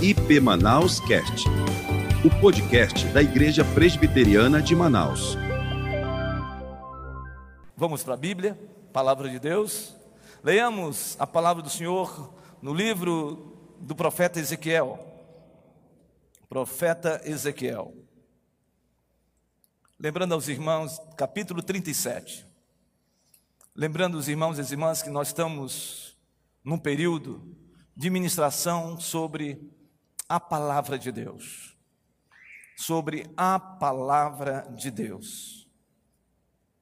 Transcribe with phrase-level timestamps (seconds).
[0.00, 1.48] IP Manaus Cast,
[2.24, 5.36] o podcast da Igreja Presbiteriana de Manaus.
[7.76, 8.56] Vamos para a Bíblia,
[8.92, 9.96] palavra de Deus.
[10.44, 12.32] Leamos a palavra do Senhor
[12.62, 15.04] no livro do profeta Ezequiel.
[16.48, 17.92] Profeta Ezequiel.
[19.98, 22.46] Lembrando aos irmãos, capítulo 37.
[23.74, 26.16] Lembrando os irmãos e as irmãs que nós estamos
[26.62, 27.42] num período
[27.96, 29.76] de ministração sobre
[30.28, 31.76] a palavra de Deus.
[32.76, 35.68] Sobre a palavra de Deus.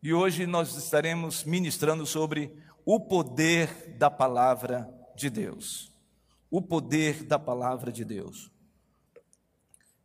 [0.03, 5.93] E hoje nós estaremos ministrando sobre o poder da palavra de Deus.
[6.51, 8.51] O poder da palavra de Deus.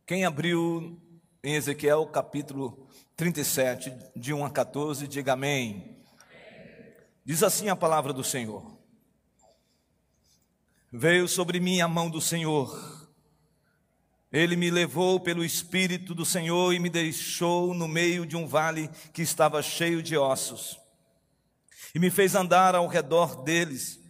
[0.06, 1.00] Quem abriu
[1.42, 5.98] em Ezequiel capítulo 37, de 1 a 14, diga amém.
[7.24, 8.76] Diz assim a palavra do Senhor:
[10.90, 13.01] Veio sobre mim a mão do Senhor,
[14.32, 18.88] ele me levou pelo Espírito do Senhor e me deixou no meio de um vale
[19.12, 20.80] que estava cheio de ossos,
[21.94, 24.00] e me fez andar ao redor deles.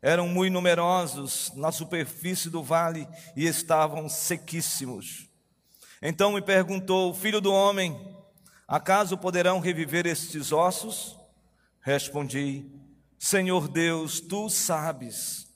[0.00, 5.28] Eram muito numerosos na superfície do vale e estavam sequíssimos.
[6.00, 8.16] Então me perguntou: Filho do homem,
[8.66, 11.16] acaso poderão reviver estes ossos?
[11.80, 12.66] Respondi:
[13.16, 15.46] Senhor Deus, tu sabes.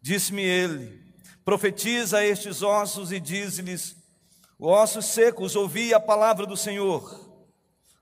[0.00, 1.03] Disse-me ele:
[1.44, 3.96] Profetiza a estes ossos e diz-lhes:
[4.58, 7.22] Ossos secos, ouvi a palavra do Senhor.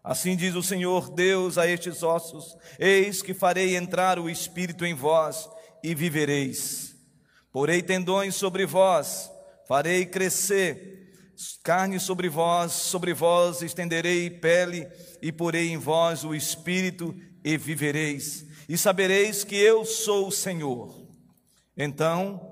[0.05, 4.95] Assim diz o Senhor Deus a estes ossos: Eis que farei entrar o espírito em
[4.95, 5.49] vós
[5.83, 6.95] e vivereis.
[7.53, 9.31] Porei tendões sobre vós,
[9.67, 11.03] farei crescer
[11.63, 14.89] carne sobre vós, sobre vós estenderei pele
[15.21, 18.47] e porei em vós o espírito e vivereis.
[18.69, 20.95] E sabereis que eu sou o Senhor.
[21.77, 22.52] Então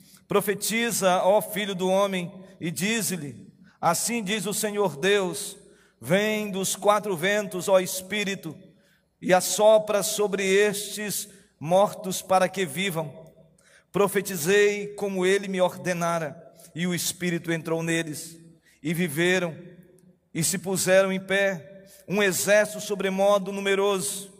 [0.31, 5.57] profetiza, ó filho do homem, e diz-lhe: Assim diz o Senhor Deus:
[5.99, 8.57] Vem dos quatro ventos, ó espírito,
[9.21, 11.27] e assopra sobre estes
[11.59, 13.13] mortos para que vivam.
[13.91, 16.41] Profetizei como ele me ordenara,
[16.73, 18.39] e o espírito entrou neles
[18.81, 19.53] e viveram
[20.33, 24.31] e se puseram em pé, um exército sobremodo numeroso.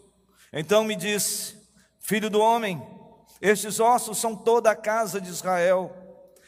[0.54, 1.54] Então me disse:
[2.00, 2.80] Filho do homem,
[3.42, 5.92] estes ossos são toda a casa de Israel.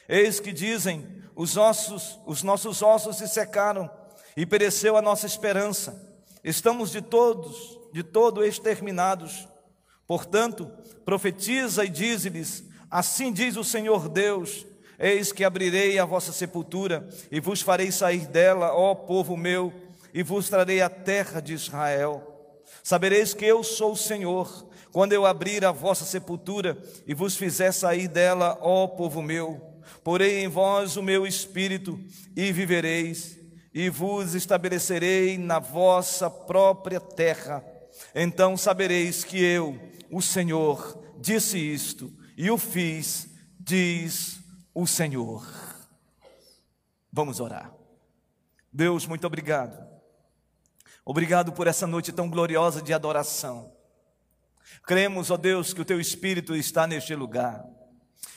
[0.09, 3.91] Eis que dizem: os ossos, os nossos ossos se secaram
[4.37, 6.01] e pereceu a nossa esperança.
[6.45, 9.49] Estamos de todos, de todo exterminados.
[10.07, 10.71] Portanto,
[11.05, 14.65] profetiza e dize-lhes: Assim diz o Senhor Deus:
[14.97, 19.73] Eis que abrirei a vossa sepultura e vos farei sair dela, ó povo meu,
[20.13, 22.31] e vos trarei a terra de Israel.
[22.85, 27.73] Sabereis que eu sou o Senhor, quando eu abrir a vossa sepultura e vos fizer
[27.73, 29.61] sair dela, ó povo meu.
[30.05, 31.99] Porei em vós o meu espírito
[32.37, 33.37] e vivereis,
[33.75, 37.65] e vos estabelecerei na vossa própria terra.
[38.15, 39.77] Então sabereis que eu,
[40.13, 43.29] o Senhor, disse isto e o fiz,
[43.59, 44.39] diz
[44.73, 45.45] o Senhor.
[47.13, 47.75] Vamos orar.
[48.73, 49.77] Deus, muito obrigado.
[51.05, 53.74] Obrigado por essa noite tão gloriosa de adoração.
[54.83, 57.65] Cremos, ó Deus, que o teu Espírito está neste lugar.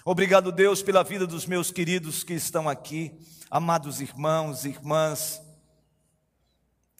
[0.05, 5.41] Obrigado, Deus, pela vida dos meus queridos que estão aqui, amados irmãos irmãs,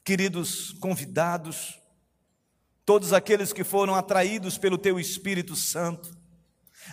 [0.04, 1.80] queridos convidados,
[2.86, 6.18] todos aqueles que foram atraídos pelo teu Espírito Santo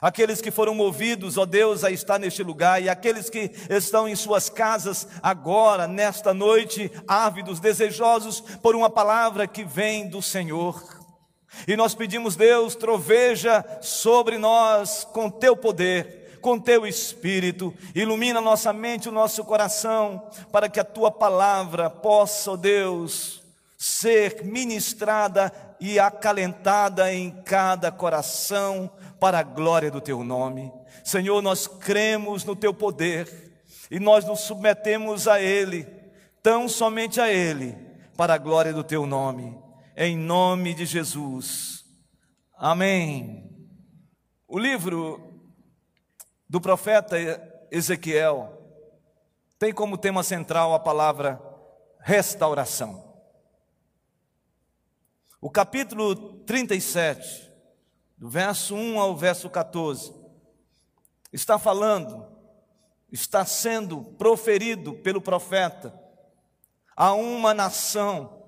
[0.01, 4.17] aqueles que foram movidos, ó Deus, a estar neste lugar, e aqueles que estão em
[4.17, 11.04] suas casas agora, nesta noite, ávidos, desejosos por uma palavra que vem do Senhor.
[11.67, 18.73] E nós pedimos, Deus, troveja sobre nós com teu poder, com teu espírito, ilumina nossa
[18.73, 23.43] mente, o nosso coração, para que a tua palavra possa, ó Deus,
[23.79, 30.71] ser ministrada e acalentada em cada coração, para a glória do teu nome.
[31.03, 33.53] Senhor, nós cremos no teu poder
[33.91, 35.87] e nós nos submetemos a ele,
[36.43, 37.75] tão somente a ele,
[38.17, 39.64] para a glória do teu nome.
[39.97, 41.85] Em nome de Jesus.
[42.57, 43.49] Amém.
[44.49, 45.41] O livro
[46.49, 47.17] do profeta
[47.71, 48.61] Ezequiel
[49.57, 51.41] tem como tema central a palavra
[52.01, 53.05] restauração.
[55.41, 57.53] O capítulo 37,
[58.19, 60.13] do verso 1 ao verso 14,
[61.33, 62.27] está falando,
[63.13, 65.97] está sendo proferido pelo profeta
[66.97, 68.44] a uma nação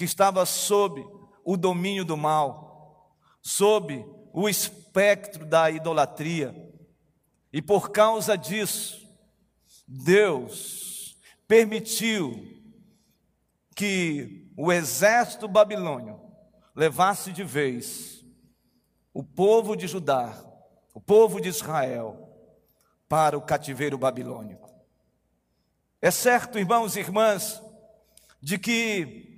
[0.00, 1.06] que estava sob
[1.44, 4.02] o domínio do mal, sob
[4.32, 6.54] o espectro da idolatria.
[7.52, 9.06] E por causa disso,
[9.86, 12.32] Deus permitiu
[13.76, 16.18] que o exército babilônio
[16.74, 18.24] levasse de vez
[19.12, 20.34] o povo de Judá,
[20.94, 22.26] o povo de Israel,
[23.06, 24.70] para o cativeiro babilônico.
[26.00, 27.62] É certo, irmãos e irmãs,
[28.40, 29.29] de que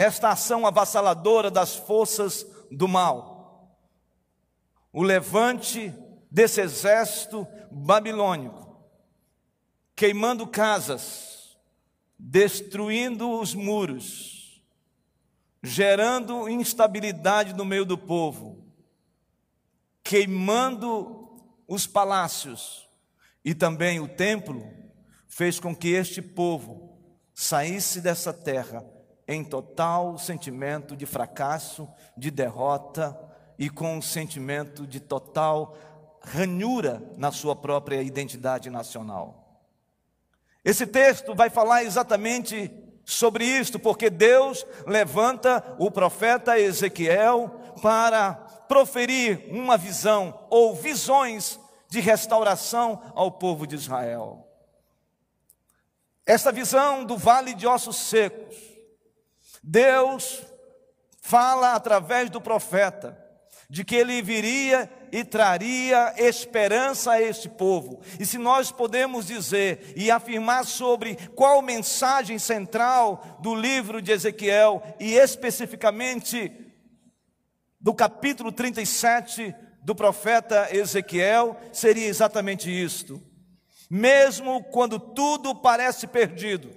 [0.00, 3.78] esta ação avassaladora das forças do mal,
[4.90, 5.92] o levante
[6.30, 8.82] desse exército babilônico,
[9.94, 11.54] queimando casas,
[12.18, 14.64] destruindo os muros,
[15.62, 18.72] gerando instabilidade no meio do povo,
[20.02, 22.88] queimando os palácios
[23.44, 24.66] e também o templo,
[25.28, 26.98] fez com que este povo
[27.34, 28.82] saísse dessa terra
[29.30, 33.16] em total sentimento de fracasso, de derrota
[33.56, 35.76] e com um sentimento de total
[36.20, 39.62] ranhura na sua própria identidade nacional.
[40.64, 42.72] Esse texto vai falar exatamente
[43.04, 48.34] sobre isto, porque Deus levanta o profeta Ezequiel para
[48.66, 54.44] proferir uma visão ou visões de restauração ao povo de Israel.
[56.26, 58.69] Essa visão do vale de ossos secos,
[59.62, 60.42] Deus
[61.20, 63.18] fala através do profeta
[63.68, 68.00] de que ele viria e traria esperança a este povo.
[68.18, 74.82] E se nós podemos dizer e afirmar sobre qual mensagem central do livro de Ezequiel
[74.98, 76.52] e especificamente
[77.80, 83.22] do capítulo 37 do profeta Ezequiel, seria exatamente isto
[83.90, 86.70] mesmo quando tudo parece perdido.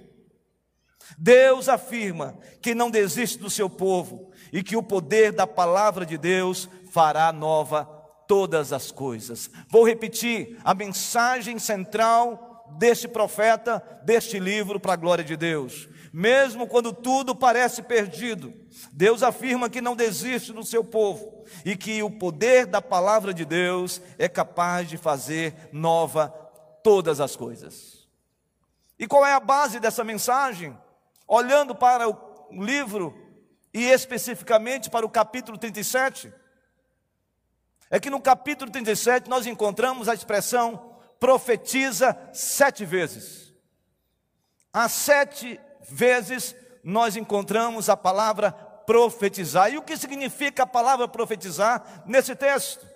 [1.18, 6.16] Deus afirma que não desiste do seu povo e que o poder da palavra de
[6.16, 7.84] Deus fará nova
[8.26, 9.50] todas as coisas.
[9.68, 15.88] Vou repetir a mensagem central deste profeta, deste livro, para a glória de Deus.
[16.12, 18.54] Mesmo quando tudo parece perdido,
[18.92, 23.44] Deus afirma que não desiste do seu povo e que o poder da palavra de
[23.44, 26.28] Deus é capaz de fazer nova
[26.82, 28.08] todas as coisas.
[28.96, 30.78] E qual é a base dessa mensagem?
[31.26, 32.16] Olhando para o
[32.50, 33.14] livro
[33.72, 36.32] e especificamente para o capítulo 37,
[37.90, 43.52] é que no capítulo 37 nós encontramos a expressão profetiza sete vezes.
[44.72, 49.72] Há sete vezes nós encontramos a palavra profetizar.
[49.72, 52.93] E o que significa a palavra profetizar nesse texto?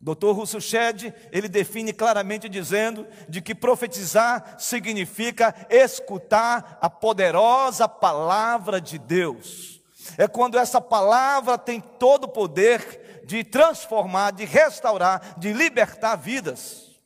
[0.00, 0.30] Dr.
[0.30, 8.96] Russell Shedd, ele define claramente dizendo de que profetizar significa escutar a poderosa palavra de
[8.96, 9.80] Deus.
[10.16, 16.96] É quando essa palavra tem todo o poder de transformar, de restaurar, de libertar vidas.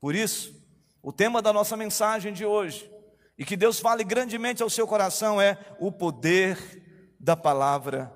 [0.00, 0.54] Por isso,
[1.02, 2.90] o tema da nossa mensagem de hoje,
[3.36, 6.56] e que Deus fale grandemente ao seu coração, é o poder
[7.18, 8.12] da palavra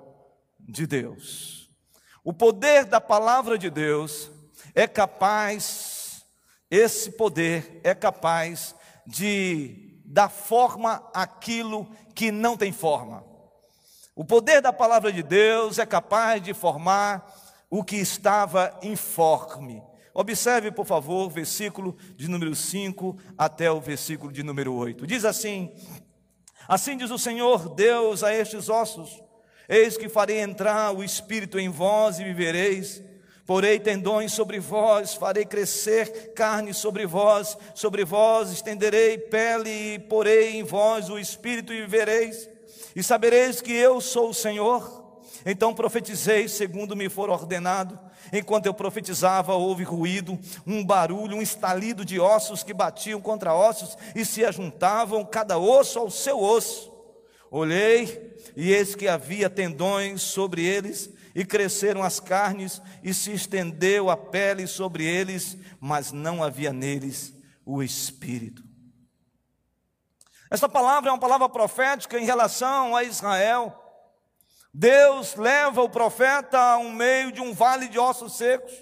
[0.61, 1.66] de Deus.
[2.27, 4.33] O poder da palavra de Deus
[4.75, 6.27] é capaz,
[6.69, 8.75] esse poder é capaz
[9.07, 13.25] de dar forma àquilo que não tem forma.
[14.13, 17.33] O poder da palavra de Deus é capaz de formar
[17.71, 19.81] o que estava informe.
[20.13, 25.07] Observe, por favor, versículo de número 5 até o versículo de número 8.
[25.07, 25.73] Diz assim:
[26.67, 29.23] Assim diz o Senhor Deus a estes ossos:
[29.69, 33.03] Eis que farei entrar o espírito em vós e vivereis.
[33.45, 40.57] Porei tendões sobre vós, farei crescer carne sobre vós, sobre vós estenderei pele e porei
[40.57, 42.49] em vós o espírito e vivereis.
[42.95, 45.05] E sabereis que eu sou o Senhor.
[45.45, 47.97] Então profetizei segundo me for ordenado.
[48.33, 53.97] Enquanto eu profetizava, houve ruído, um barulho, um estalido de ossos que batiam contra ossos
[54.15, 56.96] e se ajuntavam, cada osso ao seu osso.
[57.51, 64.09] Olhei e eis que havia tendões sobre eles, e cresceram as carnes, e se estendeu
[64.09, 67.35] a pele sobre eles, mas não havia neles
[67.65, 68.65] o espírito.
[70.51, 73.83] Essa palavra é uma palavra profética em relação a Israel.
[74.73, 78.73] Deus leva o profeta a um meio de um vale de ossos secos.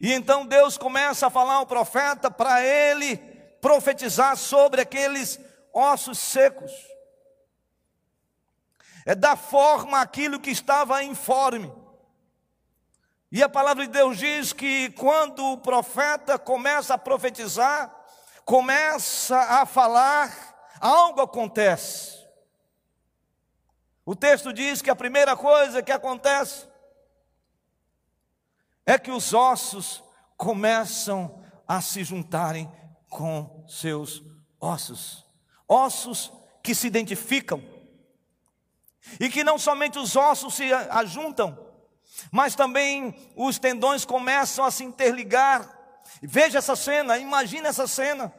[0.00, 3.16] E então Deus começa a falar ao profeta para ele
[3.60, 5.40] profetizar sobre aqueles
[5.72, 6.72] ossos secos.
[9.04, 11.72] É dar forma àquilo que estava informe.
[13.30, 17.92] E a palavra de Deus diz que quando o profeta começa a profetizar,
[18.44, 22.24] começa a falar, algo acontece.
[24.06, 26.68] O texto diz que a primeira coisa que acontece
[28.86, 30.04] é que os ossos
[30.36, 32.70] começam a se juntarem
[33.08, 34.22] com seus
[34.60, 35.24] ossos.
[35.66, 36.32] Ossos
[36.62, 37.73] que se identificam.
[39.20, 41.58] E que não somente os ossos se ajuntam,
[42.30, 45.68] mas também os tendões começam a se interligar.
[46.22, 48.32] Veja essa cena, imagine essa cena.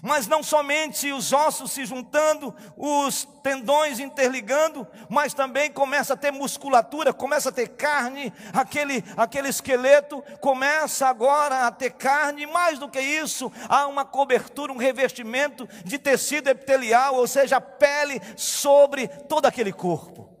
[0.00, 6.30] Mas não somente os ossos se juntando, os tendões interligando, mas também começa a ter
[6.30, 12.88] musculatura, começa a ter carne, aquele, aquele esqueleto começa agora a ter carne, mais do
[12.88, 19.46] que isso, há uma cobertura, um revestimento de tecido epitelial, ou seja, pele sobre todo
[19.46, 20.32] aquele corpo.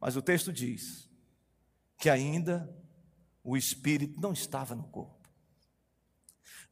[0.00, 1.08] Mas o texto diz
[1.98, 2.72] que ainda
[3.42, 5.17] o espírito não estava no corpo.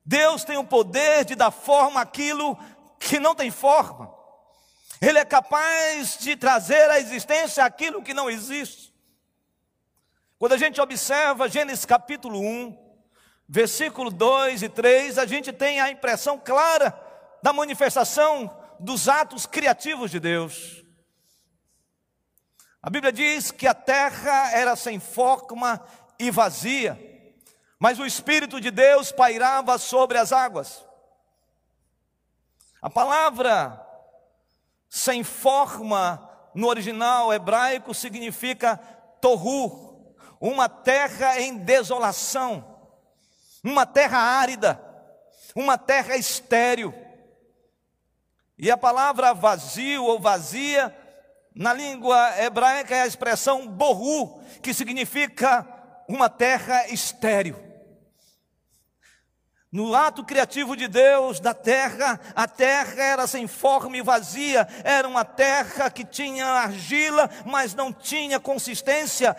[0.07, 2.57] Deus tem o poder de dar forma àquilo
[2.97, 4.15] que não tem forma.
[5.03, 8.95] Ele é capaz de trazer à existência aquilo que não existe.
[10.39, 12.79] Quando a gente observa Gênesis capítulo 1,
[13.49, 16.97] versículo 2 e 3, a gente tem a impressão clara
[17.43, 20.85] da manifestação dos atos criativos de Deus.
[22.81, 25.85] A Bíblia diz que a terra era sem forma
[26.17, 27.16] e vazia
[27.79, 30.85] mas o Espírito de Deus pairava sobre as águas.
[32.81, 33.85] A palavra
[34.89, 38.77] sem forma no original hebraico significa
[39.21, 42.65] torru, uma terra em desolação,
[43.63, 44.81] uma terra árida,
[45.55, 46.95] uma terra estéril.
[48.59, 50.97] E a palavra vazio ou vazia,
[51.55, 55.67] na língua hebraica é a expressão borru, que significa
[56.09, 57.66] uma terra estéril.
[59.71, 65.09] No ato criativo de Deus da terra, a terra era sem forma e vazia, era
[65.09, 69.37] uma terra que tinha argila, mas não tinha consistência,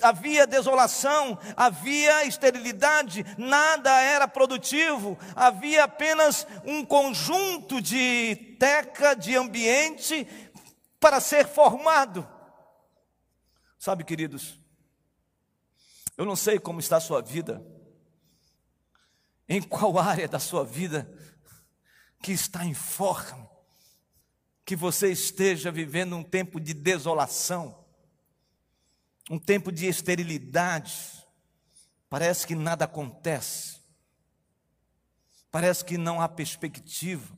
[0.00, 10.26] havia desolação, havia esterilidade, nada era produtivo, havia apenas um conjunto de teca, de ambiente
[10.98, 12.26] para ser formado.
[13.78, 14.58] Sabe, queridos,
[16.16, 17.75] eu não sei como está a sua vida,
[19.48, 21.10] em qual área da sua vida
[22.22, 23.48] que está em forma,
[24.64, 27.84] que você esteja vivendo um tempo de desolação,
[29.30, 31.24] um tempo de esterilidade,
[32.08, 33.80] parece que nada acontece,
[35.50, 37.36] parece que não há perspectiva.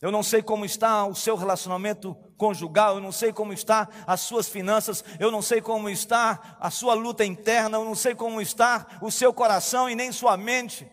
[0.00, 4.20] Eu não sei como está o seu relacionamento conjugal, eu não sei como está as
[4.20, 8.40] suas finanças, eu não sei como está a sua luta interna, eu não sei como
[8.40, 10.90] está o seu coração e nem sua mente.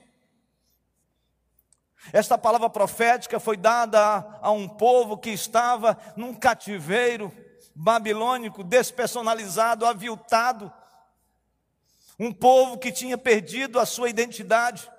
[2.12, 7.32] Esta palavra profética foi dada a, a um povo que estava num cativeiro
[7.74, 10.72] babilônico, despersonalizado, aviltado.
[12.20, 14.90] Um povo que tinha perdido a sua identidade.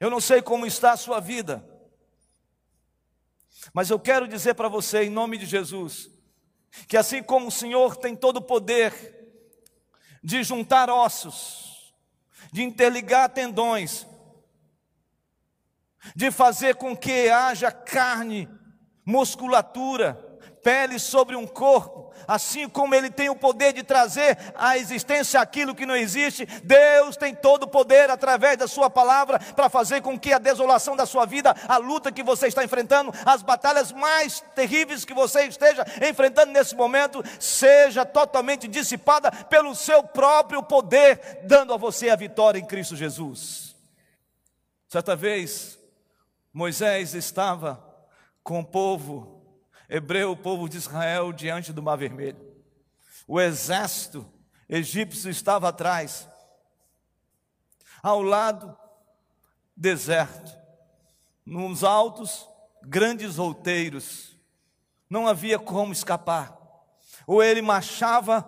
[0.00, 1.73] Eu não sei como está a sua vida.
[3.72, 6.10] Mas eu quero dizer para você, em nome de Jesus,
[6.88, 8.92] que assim como o Senhor tem todo o poder
[10.22, 11.94] de juntar ossos,
[12.52, 14.06] de interligar tendões,
[16.14, 18.48] de fazer com que haja carne,
[19.04, 20.23] musculatura,
[20.64, 25.74] pele sobre um corpo, assim como Ele tem o poder de trazer à existência aquilo
[25.74, 30.18] que não existe, Deus tem todo o poder através da Sua palavra para fazer com
[30.18, 34.40] que a desolação da sua vida, a luta que você está enfrentando, as batalhas mais
[34.54, 41.74] terríveis que você esteja enfrentando nesse momento, seja totalmente dissipada pelo seu próprio poder, dando
[41.74, 43.76] a você a vitória em Cristo Jesus.
[44.88, 45.78] Certa vez,
[46.52, 47.84] Moisés estava
[48.42, 49.33] com o povo
[49.88, 52.38] hebreu, o povo de Israel, diante do Mar Vermelho.
[53.26, 54.26] O exército
[54.68, 56.28] egípcio estava atrás.
[58.02, 58.76] Ao lado,
[59.76, 60.52] deserto.
[61.44, 62.48] Nos altos,
[62.82, 64.38] grandes outeiros.
[65.08, 66.58] Não havia como escapar.
[67.26, 68.46] Ou ele marchava,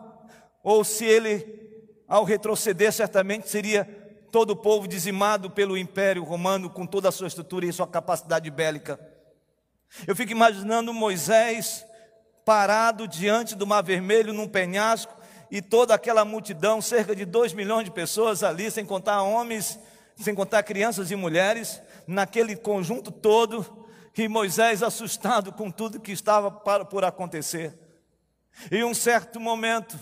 [0.63, 3.85] ou se ele, ao retroceder, certamente seria
[4.31, 8.51] todo o povo dizimado pelo Império Romano, com toda a sua estrutura e sua capacidade
[8.51, 9.01] bélica.
[10.05, 11.87] Eu fico imaginando Moisés
[12.45, 15.15] parado diante do Mar Vermelho num penhasco
[15.51, 19.79] e toda aquela multidão, cerca de dois milhões de pessoas ali, sem contar homens
[20.17, 23.87] sem contar crianças e mulheres, naquele conjunto todo,
[24.17, 27.79] e Moisés assustado com tudo que estava por acontecer.
[28.73, 29.99] E um certo momento,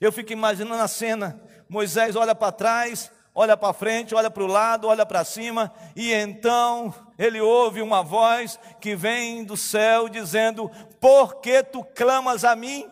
[0.00, 1.38] eu fico imaginando a cena:
[1.68, 6.12] Moisés olha para trás, olha para frente, olha para o lado, olha para cima, e
[6.12, 10.70] então ele ouve uma voz que vem do céu dizendo:
[11.00, 12.86] Por que tu clamas a mim?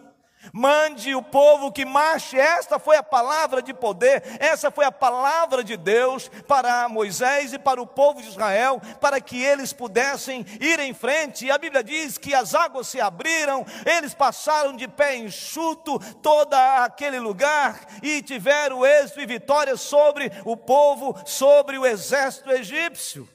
[0.52, 2.38] Mande o povo que marche.
[2.38, 7.58] Esta foi a palavra de poder, essa foi a palavra de Deus para Moisés e
[7.58, 11.46] para o povo de Israel, para que eles pudessem ir em frente.
[11.46, 16.54] E a Bíblia diz que as águas se abriram, eles passaram de pé enxuto todo
[16.54, 23.28] aquele lugar e tiveram êxito e vitória sobre o povo, sobre o exército egípcio.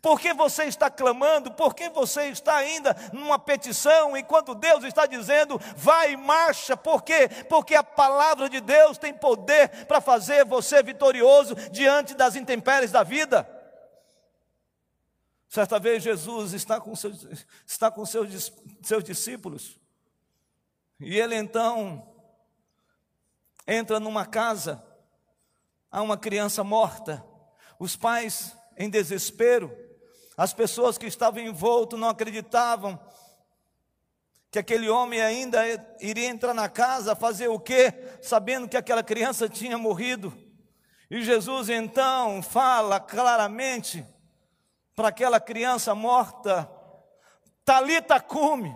[0.00, 1.52] Por que você está clamando?
[1.52, 6.76] Por que você está ainda numa petição enquanto Deus está dizendo, vai e marcha?
[6.76, 7.28] Por quê?
[7.48, 13.02] Porque a palavra de Deus tem poder para fazer você vitorioso diante das intempéries da
[13.02, 13.48] vida.
[15.48, 17.26] Certa vez Jesus está com seus,
[17.66, 18.52] está com seus,
[18.82, 19.78] seus discípulos
[21.00, 22.12] e ele então
[23.66, 24.82] entra numa casa,
[25.90, 27.24] há uma criança morta,
[27.78, 29.76] os pais em desespero.
[30.36, 32.98] As pessoas que estavam envoltas não acreditavam
[34.50, 35.60] que aquele homem ainda
[36.00, 37.92] iria entrar na casa, fazer o quê?
[38.22, 40.32] Sabendo que aquela criança tinha morrido.
[41.10, 44.04] E Jesus então fala claramente
[44.94, 46.70] para aquela criança morta:
[47.64, 48.74] Talita cume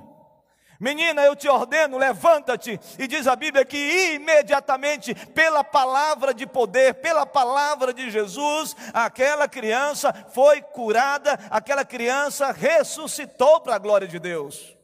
[0.83, 2.81] Menina, eu te ordeno, levanta-te.
[2.99, 9.47] E diz a Bíblia que imediatamente, pela palavra de poder, pela palavra de Jesus, aquela
[9.47, 14.77] criança foi curada, aquela criança ressuscitou para a glória de Deus.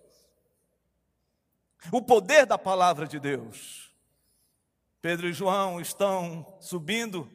[1.90, 3.92] O poder da palavra de Deus.
[5.02, 7.28] Pedro e João estão subindo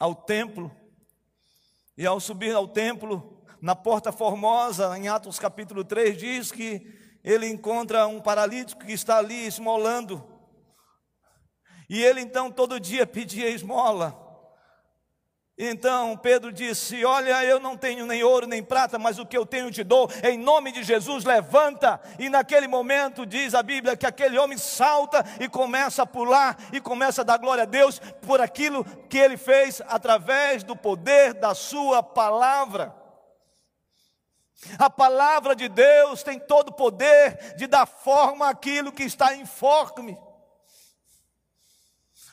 [0.00, 0.74] ao templo,
[1.98, 7.48] e ao subir ao templo, na porta formosa, em Atos capítulo 3, diz que ele
[7.48, 10.24] encontra um paralítico que está ali esmolando.
[11.90, 14.24] E ele então todo dia pedia esmola.
[15.58, 19.44] Então Pedro disse: Olha, eu não tenho nem ouro nem prata, mas o que eu
[19.44, 22.00] tenho te dou, em nome de Jesus, levanta.
[22.16, 26.80] E naquele momento, diz a Bíblia, que aquele homem salta e começa a pular e
[26.80, 31.54] começa a dar glória a Deus por aquilo que ele fez através do poder da
[31.54, 33.05] Sua palavra.
[34.78, 40.18] A palavra de Deus tem todo o poder de dar forma àquilo que está informe.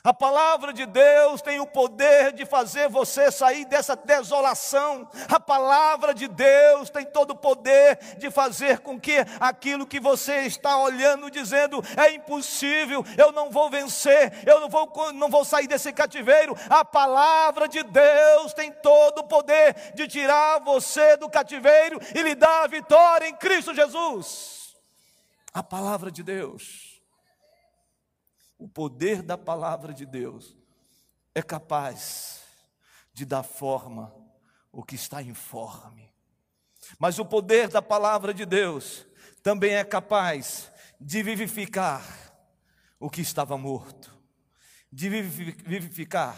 [0.06, 5.08] A palavra de Deus tem o poder de fazer você sair dessa desolação.
[5.30, 10.40] A palavra de Deus tem todo o poder de fazer com que aquilo que você
[10.42, 15.66] está olhando, dizendo é impossível, eu não vou vencer, eu não vou, não vou sair
[15.66, 16.54] desse cativeiro.
[16.68, 22.34] A palavra de Deus tem todo o poder de tirar você do cativeiro e lhe
[22.34, 24.74] dar a vitória em Cristo Jesus.
[25.50, 26.93] A palavra de Deus
[28.58, 30.56] o poder da palavra de Deus
[31.34, 32.42] é capaz
[33.12, 34.14] de dar forma
[34.70, 36.12] o que está informe.
[36.98, 39.06] Mas o poder da palavra de Deus
[39.42, 42.04] também é capaz de vivificar
[42.98, 44.12] o que estava morto.
[44.92, 46.36] De vivificar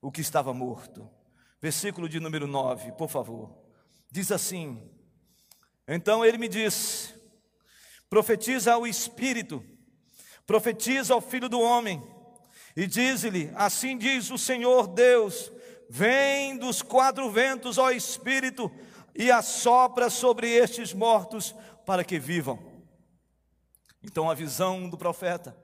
[0.00, 1.10] o que estava morto.
[1.60, 3.56] Versículo de número 9, por favor.
[4.10, 4.90] Diz assim:
[5.88, 7.14] Então ele me disse:
[8.08, 9.64] profetiza ao Espírito
[10.46, 12.02] profetiza ao filho do homem
[12.76, 15.50] e diz-lhe: Assim diz o Senhor Deus:
[15.90, 18.70] Vem dos quatro ventos, ó Espírito,
[19.14, 21.54] e assopra sobre estes mortos
[21.84, 22.58] para que vivam.
[24.02, 25.56] Então a visão do profeta,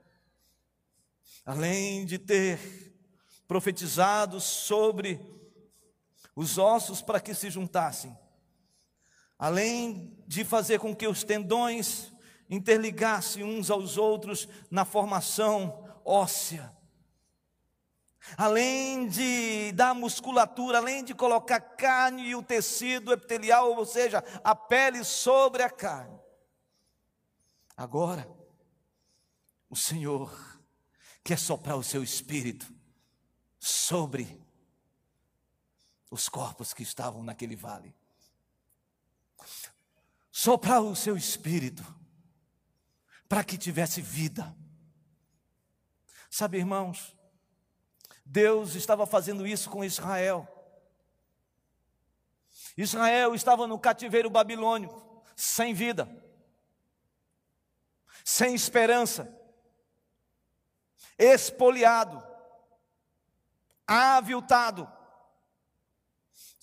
[1.45, 2.59] além de ter
[3.47, 5.19] profetizado sobre
[6.35, 8.17] os ossos para que se juntassem,
[9.37, 12.12] além de fazer com que os tendões
[12.49, 16.75] interligasse uns aos outros na formação óssea.
[18.37, 24.55] Além de dar musculatura, além de colocar carne e o tecido epitelial, ou seja, a
[24.55, 26.17] pele sobre a carne.
[27.75, 28.29] Agora,
[29.69, 30.31] o Senhor
[31.23, 32.71] quer soprar o seu espírito
[33.59, 34.41] sobre
[36.09, 37.93] os corpos que estavam naquele vale.
[40.31, 41.83] Soprar o seu espírito
[43.33, 44.55] para que tivesse vida.
[46.29, 47.17] Sabe, irmãos,
[48.23, 50.47] Deus estava fazendo isso com Israel.
[52.77, 56.07] Israel estava no cativeiro babilônico, sem vida,
[58.23, 59.35] sem esperança,
[61.17, 62.23] espoliado.
[63.87, 64.87] aviltado,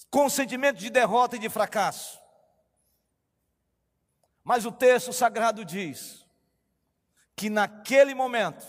[0.09, 2.21] com sentimento de derrota e de fracasso.
[4.45, 6.20] Mas o texto sagrado diz
[7.41, 8.67] que naquele momento,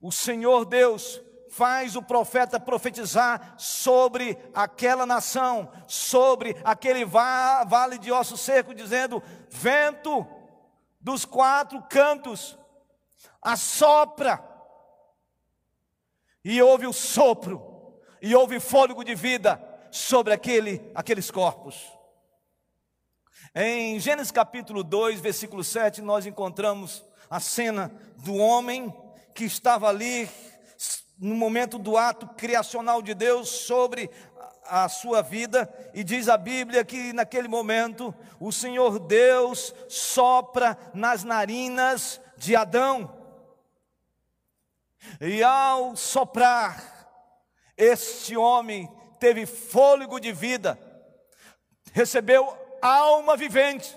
[0.00, 8.40] o Senhor Deus faz o profeta profetizar sobre aquela nação, sobre aquele vale de ossos
[8.40, 10.26] secos, dizendo: vento
[11.00, 12.58] dos quatro cantos,
[13.40, 14.42] assopra.
[16.44, 21.93] E houve o sopro, e houve fôlego de vida sobre aquele, aqueles corpos.
[23.56, 28.92] Em Gênesis capítulo 2, versículo 7, nós encontramos a cena do homem
[29.32, 30.28] que estava ali
[31.16, 34.10] no momento do ato criacional de Deus sobre
[34.64, 41.22] a sua vida, e diz a Bíblia que naquele momento o Senhor Deus sopra nas
[41.22, 43.08] narinas de Adão.
[45.20, 47.06] E ao soprar,
[47.76, 48.90] este homem
[49.20, 50.76] teve fôlego de vida,
[51.92, 53.96] recebeu alma vivente.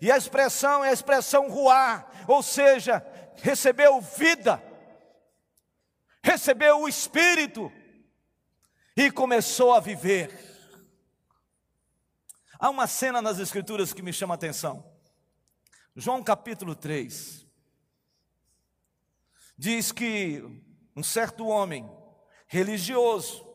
[0.00, 3.04] E a expressão é a expressão ruar, ou seja,
[3.36, 4.62] recebeu vida,
[6.22, 7.70] recebeu o Espírito
[8.96, 10.50] e começou a viver.
[12.58, 14.84] Há uma cena nas Escrituras que me chama a atenção.
[15.94, 17.46] João capítulo 3
[19.58, 20.42] diz que
[20.96, 21.88] um certo homem
[22.46, 23.46] religioso,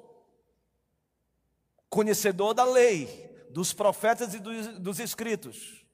[1.89, 5.85] conhecedor da lei, dos profetas e dos, dos escritos.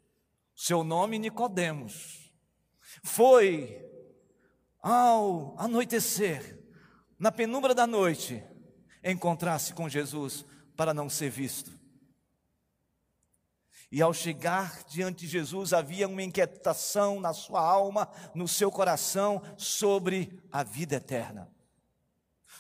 [0.56, 2.32] Seu nome Nicodemos.
[3.04, 3.84] Foi
[4.82, 6.60] ao anoitecer,
[7.18, 8.44] na penumbra da noite,
[9.04, 11.72] encontrar-se com Jesus para não ser visto.
[13.92, 19.42] E ao chegar diante de Jesus, havia uma inquietação na sua alma, no seu coração,
[19.56, 21.48] sobre a vida eterna,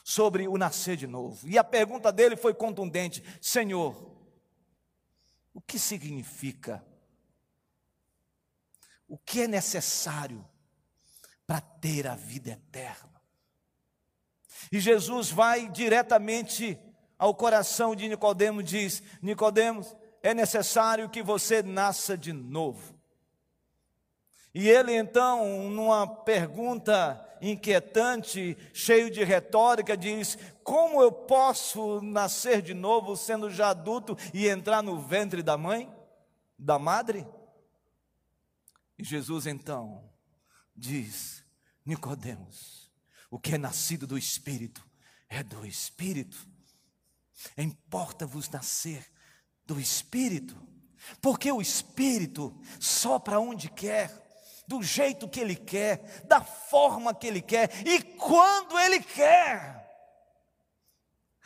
[0.04, 1.50] sobre o nascer de novo.
[1.50, 4.12] E a pergunta dele foi contundente: Senhor,
[5.54, 6.84] o que significa?
[9.08, 10.44] O que é necessário
[11.46, 13.22] para ter a vida eterna?
[14.72, 16.80] E Jesus vai diretamente
[17.18, 22.98] ao coração de Nicodemo diz: Nicodemos, é necessário que você nasça de novo.
[24.54, 27.16] E ele então, numa pergunta
[27.52, 34.48] inquietante, cheio de retórica, diz: Como eu posso nascer de novo sendo já adulto e
[34.48, 35.94] entrar no ventre da mãe,
[36.58, 37.28] da madre?
[38.98, 40.10] E Jesus então
[40.76, 41.44] diz:
[41.86, 42.92] Nicodemos,
[43.30, 44.86] o que é nascido do Espírito
[45.28, 46.48] é do Espírito.
[47.58, 49.06] Importa-vos nascer
[49.66, 50.56] do Espírito,
[51.22, 54.23] porque o Espírito sopra onde quer
[54.67, 59.84] do jeito que Ele quer, da forma que Ele quer e quando Ele quer.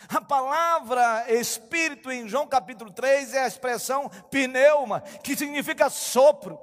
[0.10, 6.60] A palavra Espírito em João capítulo 3 é a expressão pneuma, que significa sopro,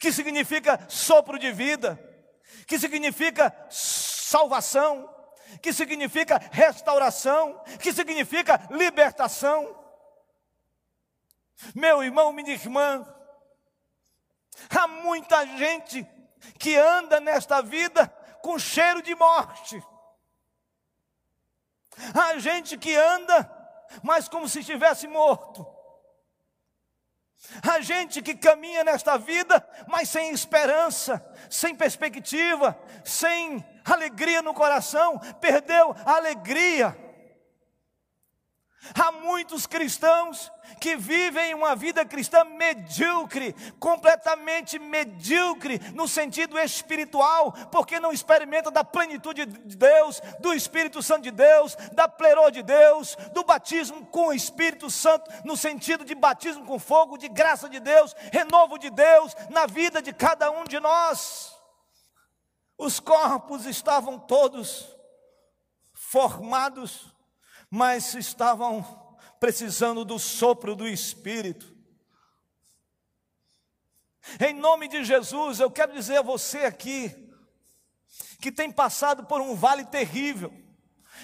[0.00, 2.00] que significa sopro de vida,
[2.66, 5.14] que significa salvação,
[5.60, 9.84] que significa restauração, que significa libertação.
[11.74, 13.06] Meu irmão, minha irmã,
[14.70, 16.06] Há muita gente
[16.58, 18.08] que anda nesta vida
[18.42, 19.82] com cheiro de morte.
[22.14, 23.50] Há gente que anda,
[24.02, 25.66] mas como se estivesse morto.
[27.62, 35.18] Há gente que caminha nesta vida, mas sem esperança, sem perspectiva, sem alegria no coração,
[35.40, 37.05] perdeu a alegria
[38.94, 47.98] Há muitos cristãos que vivem uma vida cristã medíocre, completamente medíocre no sentido espiritual, porque
[47.98, 53.16] não experimentam da plenitude de Deus, do Espírito Santo de Deus, da plerô de Deus,
[53.32, 57.80] do batismo com o Espírito Santo, no sentido de batismo com fogo, de graça de
[57.80, 61.56] Deus, renovo de Deus na vida de cada um de nós.
[62.78, 64.94] Os corpos estavam todos
[65.94, 67.15] formados
[67.70, 71.74] mas estavam precisando do sopro do Espírito.
[74.40, 77.14] Em nome de Jesus, eu quero dizer a você aqui,
[78.40, 80.52] que tem passado por um vale terrível,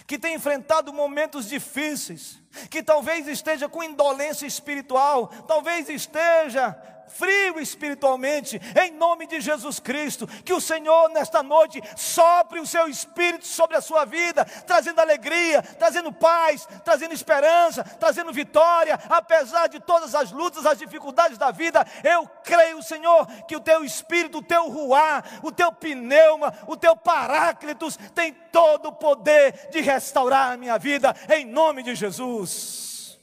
[0.07, 6.78] que tem enfrentado momentos difíceis, que talvez esteja com indolência espiritual, talvez esteja
[7.16, 10.27] frio espiritualmente, em nome de Jesus Cristo.
[10.27, 15.62] Que o Senhor, nesta noite, sopre o seu espírito sobre a sua vida, trazendo alegria,
[15.62, 21.87] trazendo paz, trazendo esperança, trazendo vitória, apesar de todas as lutas, as dificuldades da vida.
[22.03, 26.96] Eu creio, Senhor, que o teu espírito, o teu ruá, o teu pneuma, o teu
[26.96, 33.18] paráclitos tem todo o poder de restaurar a minha vida, em nome de Jesus.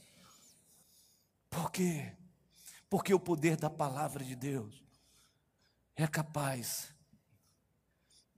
[1.48, 2.12] Por quê?
[2.90, 4.84] Porque o poder da palavra de Deus
[5.96, 6.92] é capaz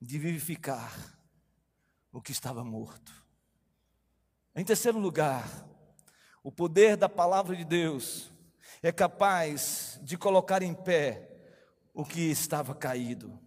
[0.00, 1.18] de vivificar
[2.12, 3.12] o que estava morto.
[4.54, 5.66] Em terceiro lugar,
[6.42, 8.30] o poder da palavra de Deus
[8.82, 11.30] é capaz de colocar em pé
[11.94, 13.40] o que estava caído.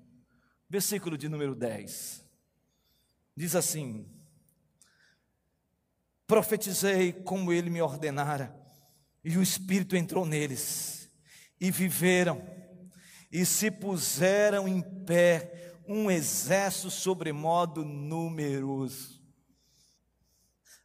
[0.67, 2.25] Versículo de número 10.
[3.35, 4.09] Diz assim:
[6.25, 8.64] Profetizei como ele me ordenara,
[9.25, 11.11] e o Espírito entrou neles,
[11.59, 12.41] e viveram,
[13.31, 19.21] e se puseram em pé um exército sobremodo numeroso.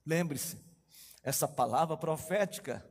[0.05, 0.59] Lembre-se,
[1.23, 2.85] essa palavra profética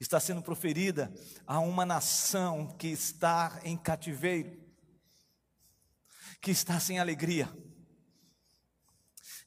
[0.00, 1.12] está sendo proferida
[1.46, 4.58] a uma nação que está em cativeiro,
[6.40, 7.52] que está sem alegria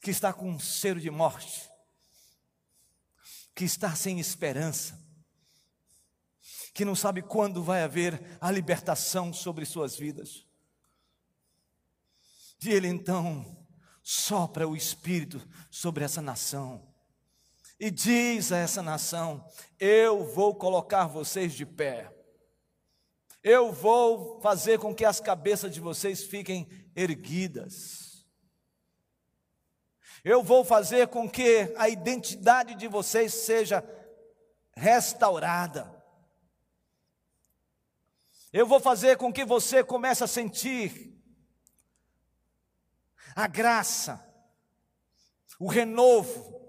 [0.05, 1.67] que está com um cheiro de morte,
[3.55, 5.03] que está sem esperança,
[6.75, 10.45] que não sabe quando vai haver a libertação sobre suas vidas.
[12.61, 13.65] E ele então
[14.03, 16.93] sopra o Espírito sobre essa nação
[17.79, 19.47] e diz a essa nação:
[19.79, 22.13] Eu vou colocar vocês de pé,
[23.41, 28.25] eu vou fazer com que as cabeças de vocês fiquem erguidas.
[30.25, 33.81] Eu vou fazer com que a identidade de vocês seja
[34.75, 35.94] restaurada.
[38.57, 41.13] Eu vou fazer com que você comece a sentir
[43.35, 44.25] a graça,
[45.59, 46.65] o renovo,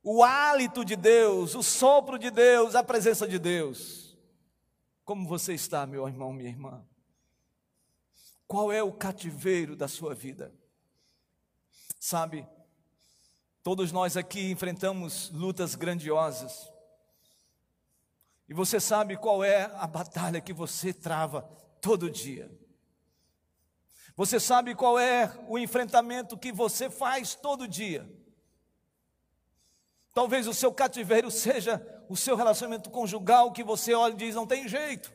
[0.00, 4.16] o hálito de Deus, o sopro de Deus, a presença de Deus.
[5.04, 6.86] Como você está, meu irmão, minha irmã?
[8.46, 10.54] Qual é o cativeiro da sua vida?
[11.98, 12.46] Sabe,
[13.64, 16.70] todos nós aqui enfrentamos lutas grandiosas.
[18.50, 21.48] E você sabe qual é a batalha que você trava
[21.80, 22.50] todo dia.
[24.16, 28.10] Você sabe qual é o enfrentamento que você faz todo dia.
[30.12, 34.48] Talvez o seu cativeiro seja o seu relacionamento conjugal que você olha e diz: não
[34.48, 35.12] tem jeito.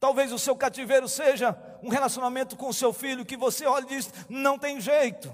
[0.00, 3.88] Talvez o seu cativeiro seja um relacionamento com o seu filho que você olha e
[3.88, 5.30] diz: não tem jeito.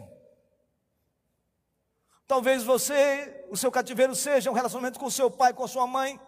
[2.28, 6.20] Talvez você, o seu cativeiro seja um relacionamento com seu pai, com a sua mãe,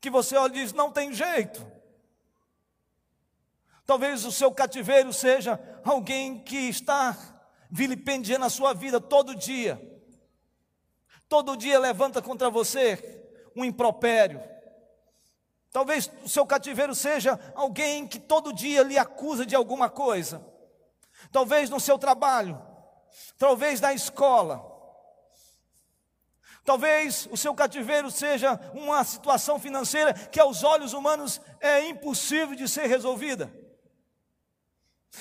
[0.00, 1.70] que você olha e diz: não tem jeito.
[3.84, 7.14] Talvez o seu cativeiro seja alguém que está
[7.70, 9.78] vilipendiando a sua vida todo dia.
[11.28, 13.22] Todo dia levanta contra você
[13.54, 14.40] um impropério
[15.76, 20.42] Talvez o seu cativeiro seja alguém que todo dia lhe acusa de alguma coisa.
[21.30, 22.58] Talvez no seu trabalho,
[23.36, 24.74] talvez na escola.
[26.66, 32.68] Talvez o seu cativeiro seja uma situação financeira que aos olhos humanos é impossível de
[32.68, 33.50] ser resolvida.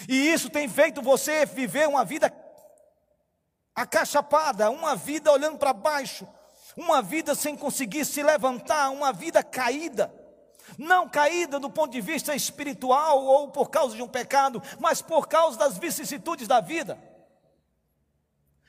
[0.10, 2.34] E isso tem feito você viver uma vida
[3.76, 6.28] acachapada, uma vida olhando para baixo,
[6.76, 10.12] uma vida sem conseguir se levantar, uma vida caída
[10.80, 15.28] não caída do ponto de vista espiritual ou por causa de um pecado, mas por
[15.28, 16.98] causa das vicissitudes da vida.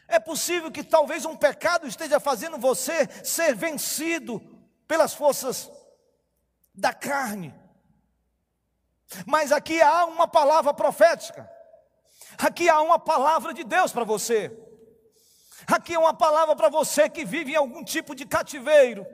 [0.08, 4.40] É possível que talvez um pecado esteja fazendo você ser vencido
[4.86, 5.70] pelas forças
[6.74, 7.54] da carne.
[9.26, 11.50] Mas aqui há uma palavra profética.
[12.38, 14.56] Aqui há uma palavra de Deus para você.
[15.66, 19.06] Aqui é uma palavra para você que vive em algum tipo de cativeiro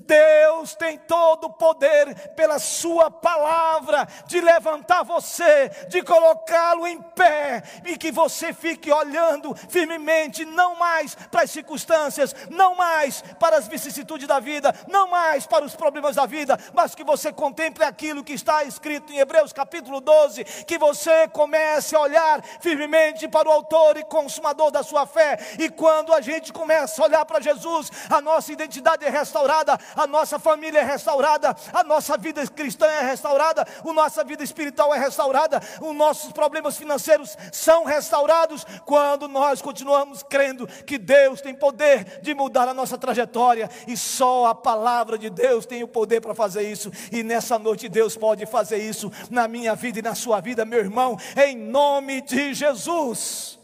[0.00, 7.62] Deus tem todo o poder pela Sua palavra de levantar você, de colocá-lo em pé
[7.84, 13.68] e que você fique olhando firmemente, não mais para as circunstâncias, não mais para as
[13.68, 18.24] vicissitudes da vida, não mais para os problemas da vida, mas que você contemple aquilo
[18.24, 23.52] que está escrito em Hebreus capítulo 12, que você comece a olhar firmemente para o
[23.52, 27.90] Autor e Consumador da sua fé, e quando a gente começa a olhar para Jesus,
[28.10, 32.86] a nossa identidade é restaurada restaurada, a nossa família é restaurada, a nossa vida cristã
[32.86, 39.26] é restaurada, a nossa vida espiritual é restaurada, os nossos problemas financeiros são restaurados quando
[39.26, 44.54] nós continuamos crendo que Deus tem poder de mudar a nossa trajetória e só a
[44.54, 46.92] palavra de Deus tem o poder para fazer isso.
[47.10, 50.78] E nessa noite Deus pode fazer isso na minha vida e na sua vida, meu
[50.78, 53.58] irmão, em nome de Jesus.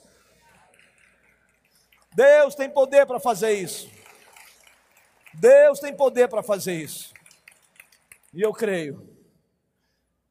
[2.15, 4.02] Deus tem poder para fazer isso.
[5.35, 7.13] Deus tem poder para fazer isso.
[8.33, 9.09] E eu creio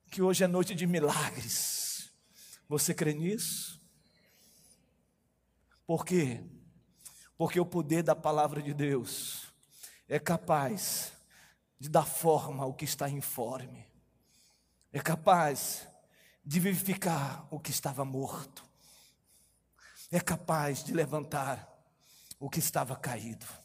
[0.09, 2.11] que hoje é noite de milagres.
[2.67, 3.81] Você crê nisso?
[5.85, 6.43] Por quê?
[7.37, 9.51] Porque o poder da palavra de Deus
[10.07, 11.13] é capaz
[11.79, 13.87] de dar forma ao que está informe,
[14.93, 15.87] é capaz
[16.45, 18.63] de vivificar o que estava morto,
[20.11, 21.67] é capaz de levantar
[22.39, 23.60] o que estava caído.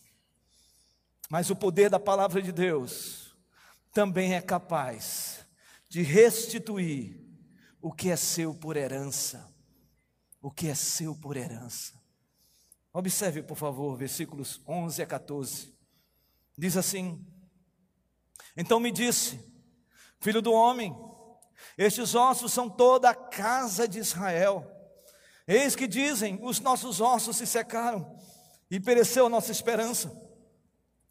[1.28, 3.36] Mas o poder da palavra de Deus
[3.92, 5.44] também é capaz
[5.88, 7.24] de restituir
[7.80, 9.52] o que é seu por herança.
[10.40, 11.94] O que é seu por herança.
[12.92, 15.74] Observe, por favor, versículos 11 a 14.
[16.56, 17.26] Diz assim:
[18.56, 19.40] Então me disse,
[20.20, 20.94] filho do homem,
[21.76, 24.70] estes ossos são toda a casa de Israel.
[25.46, 28.18] Eis que dizem: os nossos ossos se secaram
[28.70, 30.25] e pereceu a nossa esperança.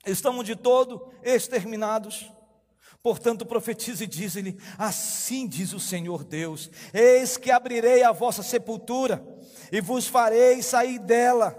[0.06, 2.30] Estamos de todo exterminados.
[3.02, 9.24] Portanto, profetize e diz-lhe: Assim diz o Senhor Deus: Eis que abrirei a vossa sepultura
[9.72, 11.56] e vos farei sair dela.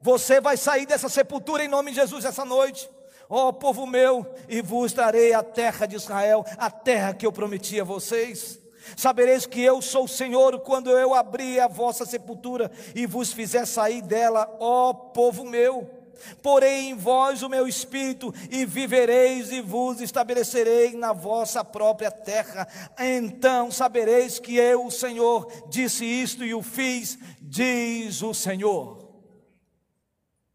[0.00, 2.88] Você vai sair dessa sepultura em nome de Jesus essa noite.
[3.28, 7.78] Ó povo meu, e vos trarei a terra de Israel, a terra que eu prometi
[7.78, 8.58] a vocês.
[8.96, 13.66] Sabereis que eu sou o Senhor quando eu abrir a vossa sepultura e vos fizer
[13.66, 15.97] sair dela, ó povo meu.
[16.42, 22.66] Porém em vós o meu espírito, e vivereis e vos estabelecerei na vossa própria terra.
[22.98, 29.08] Então sabereis que eu, o Senhor, disse isto e o fiz, diz o Senhor.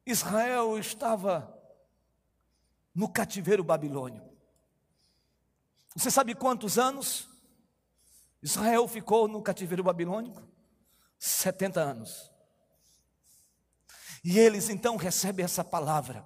[0.05, 1.53] Israel estava
[2.93, 4.33] no cativeiro babilônico.
[5.95, 7.29] Você sabe quantos anos?
[8.41, 10.41] Israel ficou no cativeiro babilônico
[11.17, 12.32] 70 anos.
[14.23, 16.25] E eles então recebem essa palavra.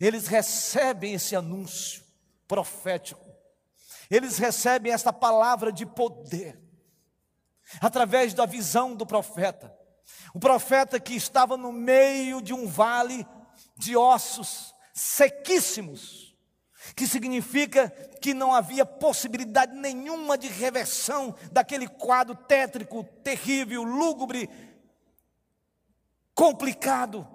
[0.00, 2.02] Eles recebem esse anúncio
[2.48, 3.24] profético.
[4.10, 6.60] Eles recebem essa palavra de poder
[7.80, 9.72] através da visão do profeta.
[10.34, 13.26] O profeta que estava no meio de um vale
[13.76, 16.30] de ossos sequíssimos
[16.96, 24.48] que significa que não havia possibilidade nenhuma de reversão daquele quadro tétrico, terrível, lúgubre,
[26.40, 27.28] complicado.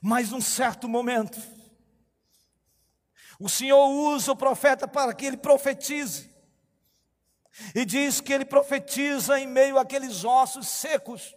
[0.00, 1.42] Mas num certo momento,
[3.40, 6.30] o Senhor usa o profeta para que ele profetize.
[7.74, 11.34] E diz que ele profetiza em meio àqueles ossos secos,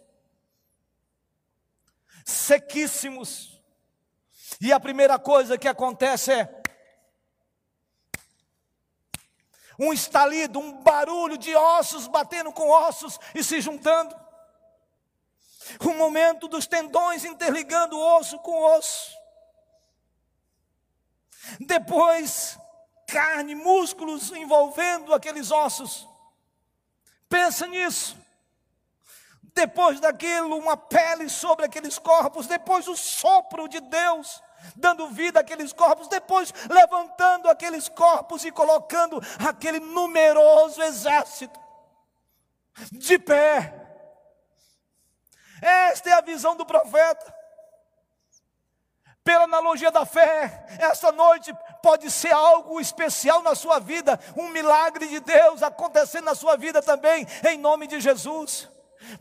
[2.24, 3.60] sequíssimos.
[4.60, 6.62] E a primeira coisa que acontece é
[9.76, 14.25] um estalido, um barulho de ossos batendo com ossos e se juntando.
[15.84, 19.16] O momento dos tendões interligando osso com osso.
[21.60, 22.58] Depois,
[23.06, 26.06] carne, músculos envolvendo aqueles ossos.
[27.28, 28.16] Pensa nisso.
[29.54, 32.46] Depois daquilo, uma pele sobre aqueles corpos.
[32.46, 34.42] Depois, o sopro de Deus
[34.74, 41.58] dando vida àqueles corpos, depois levantando aqueles corpos e colocando aquele numeroso exército
[42.92, 43.85] de pé.
[45.66, 47.34] Esta é a visão do profeta.
[49.24, 51.52] Pela analogia da fé, esta noite
[51.82, 56.80] pode ser algo especial na sua vida, um milagre de Deus acontecendo na sua vida
[56.80, 58.68] também, em nome de Jesus.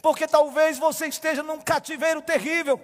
[0.02, 2.80] Porque talvez você esteja num cativeiro terrível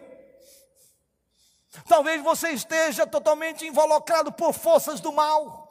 [1.87, 5.69] Talvez você esteja totalmente involucrado por forças do mal.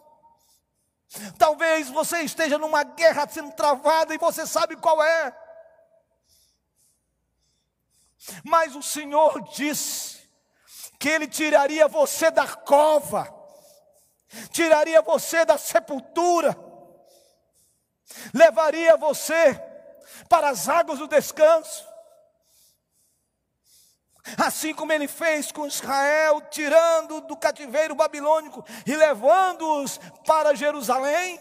[1.38, 5.36] Talvez você esteja numa guerra sendo travada e você sabe qual é.
[8.44, 10.20] Mas o Senhor disse
[10.98, 13.32] que Ele tiraria você da cova,
[14.52, 16.56] tiraria você da sepultura,
[18.34, 19.60] levaria você
[20.28, 21.88] para as águas do descanso.
[24.36, 31.40] Assim como ele fez com Israel, tirando do cativeiro babilônico e levando-os para Jerusalém.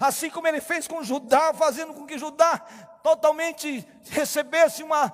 [0.00, 2.58] Assim como ele fez com Judá, fazendo com que Judá
[3.02, 5.12] totalmente recebesse uma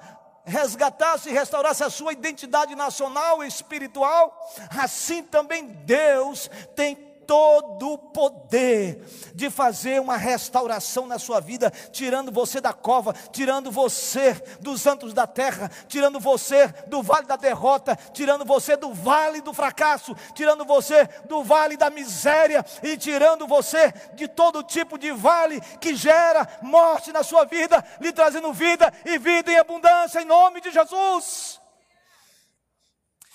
[0.48, 4.36] resgatasse e restaurasse a sua identidade nacional e espiritual,
[4.76, 9.04] assim também Deus tem todo o poder
[9.34, 15.12] de fazer uma restauração na sua vida, tirando você da cova, tirando você dos santos
[15.12, 20.64] da terra, tirando você do vale da derrota, tirando você do vale do fracasso, tirando
[20.64, 26.48] você do vale da miséria e tirando você de todo tipo de vale que gera
[26.62, 31.60] morte na sua vida, lhe trazendo vida e vida em abundância em nome de Jesus.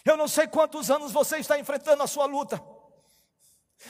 [0.04, 2.73] Eu não sei quantos anos você está enfrentando a sua luta.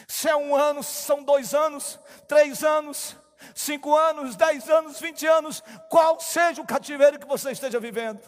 [0.08, 3.16] Se é um ano, são dois anos, três anos,
[3.54, 8.22] cinco anos, dez anos, vinte anos, qual seja o cativeiro que você esteja vivendo.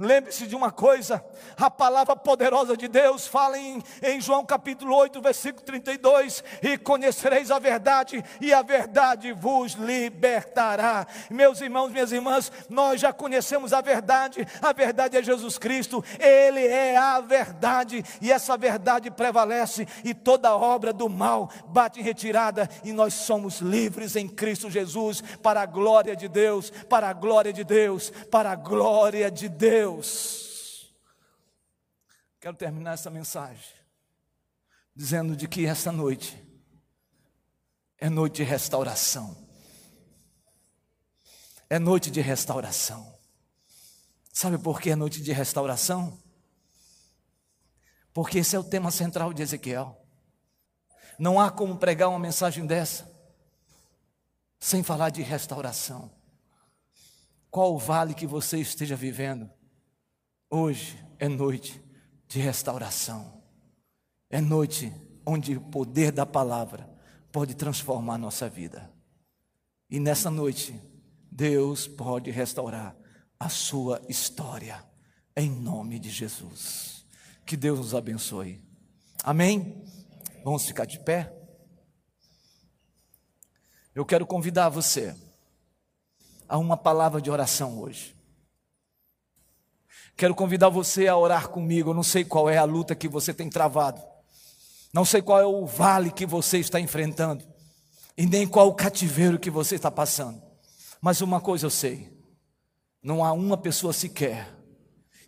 [0.00, 1.22] Lembre-se de uma coisa:
[1.58, 7.50] a palavra poderosa de Deus fala em, em, João capítulo 8, versículo 32: E conhecereis
[7.50, 11.06] a verdade, e a verdade vos libertará.
[11.28, 16.66] Meus irmãos, minhas irmãs, nós já conhecemos a verdade, a verdade é Jesus Cristo, Ele
[16.66, 22.70] é a verdade, e essa verdade prevalece, e toda obra do mal bate em retirada,
[22.82, 27.52] e nós somos livres em Cristo Jesus, para a glória de Deus, para a glória
[27.52, 29.89] de Deus, para a glória de Deus.
[29.90, 30.94] Deus.
[32.40, 33.80] Quero terminar essa mensagem
[34.94, 36.38] dizendo de que esta noite
[37.98, 39.48] é noite de restauração.
[41.68, 43.18] É noite de restauração.
[44.32, 46.20] Sabe por que é noite de restauração?
[48.12, 49.96] Porque esse é o tema central de Ezequiel.
[51.18, 53.10] Não há como pregar uma mensagem dessa
[54.58, 56.10] sem falar de restauração.
[57.50, 59.50] Qual o vale que você esteja vivendo?
[60.52, 61.80] Hoje é noite
[62.26, 63.40] de restauração.
[64.28, 64.92] É noite
[65.24, 66.90] onde o poder da palavra
[67.30, 68.90] pode transformar a nossa vida.
[69.88, 70.74] E nessa noite,
[71.30, 72.96] Deus pode restaurar
[73.38, 74.84] a sua história,
[75.36, 77.06] em nome de Jesus.
[77.46, 78.60] Que Deus nos abençoe.
[79.22, 79.84] Amém?
[80.42, 81.32] Vamos ficar de pé?
[83.94, 85.14] Eu quero convidar você
[86.48, 88.19] a uma palavra de oração hoje.
[90.20, 91.88] Quero convidar você a orar comigo.
[91.88, 94.02] Eu não sei qual é a luta que você tem travado.
[94.92, 97.42] Não sei qual é o vale que você está enfrentando.
[98.18, 100.42] E nem qual o cativeiro que você está passando.
[101.00, 102.12] Mas uma coisa eu sei:
[103.02, 104.54] não há uma pessoa sequer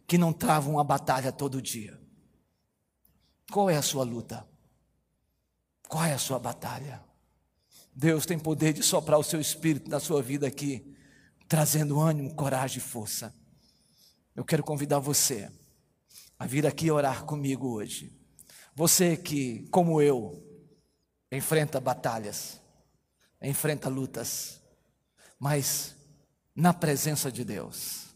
[0.07, 1.99] que não trava uma batalha todo dia.
[3.51, 4.47] Qual é a sua luta?
[5.89, 7.03] Qual é a sua batalha?
[7.97, 10.95] Deus tem poder de soprar o seu espírito na sua vida aqui,
[11.49, 13.35] trazendo ânimo, coragem e força.
[14.35, 15.53] Eu quero convidar você
[16.39, 18.19] a vir aqui orar comigo hoje.
[18.75, 20.43] Você que, como eu,
[21.31, 22.59] enfrenta batalhas,
[23.43, 24.63] enfrenta lutas,
[25.39, 25.95] mas
[26.57, 28.07] na presença de Deus,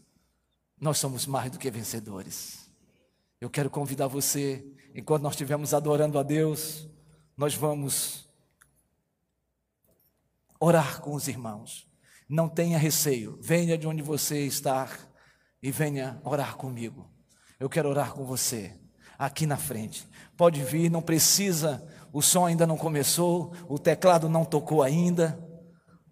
[0.79, 2.67] nós somos mais do que vencedores.
[3.39, 4.65] Eu quero convidar você,
[4.95, 6.89] enquanto nós estivermos adorando a Deus,
[7.35, 8.27] nós vamos
[10.59, 11.87] orar com os irmãos.
[12.27, 14.89] Não tenha receio, venha de onde você está
[15.61, 17.09] e venha orar comigo.
[17.59, 18.73] Eu quero orar com você,
[19.17, 20.07] aqui na frente.
[20.35, 21.83] Pode vir, não precisa,
[22.13, 25.37] o som ainda não começou, o teclado não tocou ainda,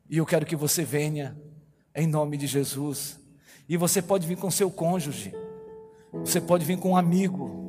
[0.09, 1.39] e eu quero que você venha,
[1.95, 3.19] em nome de Jesus.
[3.69, 5.33] E você pode vir com seu cônjuge,
[6.11, 7.65] você pode vir com um amigo,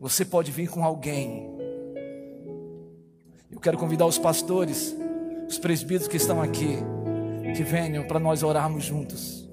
[0.00, 1.54] você pode vir com alguém.
[3.50, 4.94] Eu quero convidar os pastores,
[5.48, 6.76] os presbíteros que estão aqui,
[7.56, 9.45] que venham para nós orarmos juntos.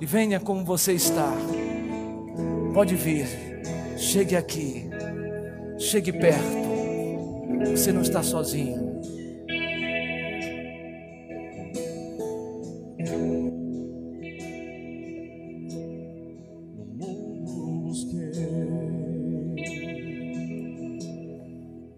[0.00, 1.30] E venha como você está.
[2.72, 3.26] Pode vir.
[3.98, 4.88] Chegue aqui.
[5.78, 6.60] Chegue perto.
[7.70, 8.88] Você não está sozinho.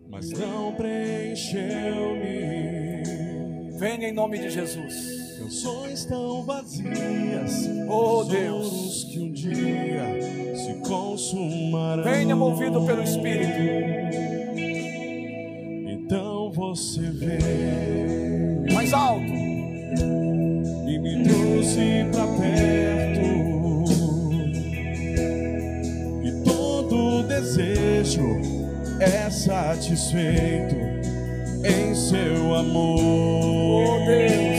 [0.09, 1.63] mas não preencheu-me.
[3.79, 5.22] Venha em nome de Jesus
[5.53, 7.69] canções tão vazias.
[7.87, 10.03] Oh Deus, que um dia
[10.57, 12.03] se consumarão.
[12.03, 13.61] Venha movido pelo Espírito.
[15.91, 17.39] Então você vê
[18.73, 19.21] mais alto
[20.87, 23.21] e me trouxe para perto.
[26.25, 28.41] E todo desejo
[29.01, 30.77] é satisfeito
[31.63, 34.01] em seu amor.
[34.01, 34.52] Oh Deus.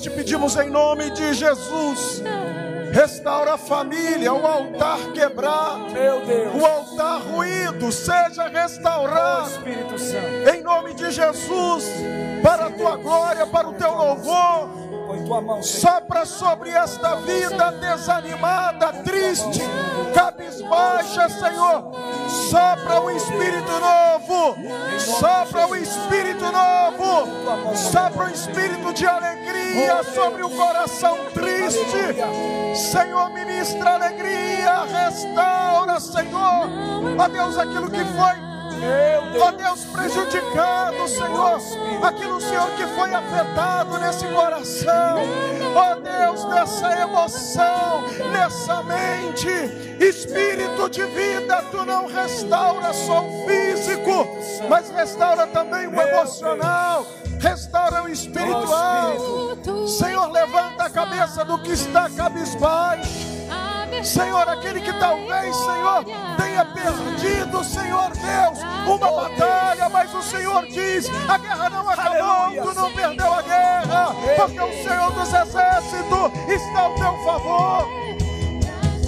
[0.00, 2.22] Nós te pedimos em nome de Jesus.
[2.90, 5.92] Restaura a família, o altar quebrado,
[6.58, 9.50] o altar ruído, seja restaurado.
[9.50, 10.48] Espírito Santo.
[10.54, 11.84] Em nome de Jesus,
[12.42, 14.70] para a tua glória, para o teu louvor.
[15.42, 15.62] Mão.
[15.62, 19.60] Sopra sobre esta vida desanimada, triste,
[20.14, 21.92] cabisbaixa, Senhor.
[22.50, 24.56] Sopra o Espírito novo.
[24.98, 27.76] Sopra o Espírito novo.
[27.76, 32.16] Sopra o Espírito de alegria sobre o coração triste.
[32.74, 36.68] Senhor, ministra alegria, restaura, Senhor.
[37.16, 38.49] Ó Deus, aquilo que foi
[39.40, 41.60] Ó Deus, prejudicado, Senhor,
[42.02, 45.18] aquilo, Senhor, que foi afetado nesse coração,
[45.74, 48.02] ó Deus, nessa emoção,
[48.32, 49.48] nessa mente,
[50.00, 54.26] espírito de vida, tu não restaura só o físico,
[54.68, 57.06] mas restaura também o emocional,
[57.38, 59.14] restaura o espiritual.
[59.86, 63.19] Senhor, levanta a cabeça do que está cabisbaixo.
[64.02, 66.04] Senhor, aquele que talvez, Senhor,
[66.36, 72.74] tenha perdido, Senhor Deus, uma batalha, mas o Senhor diz: a guerra não acabou, tu
[72.74, 77.88] não perdeu a guerra, porque o Senhor dos exércitos está ao teu favor.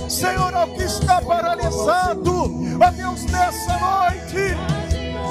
[0.08, 4.54] Senhor, ao que está paralisado, ó Deus, nessa noite,